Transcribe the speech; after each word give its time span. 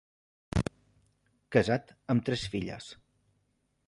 Casat 1.55 1.93
amb 2.15 2.25
tres 2.31 2.47
filles. 2.55 2.89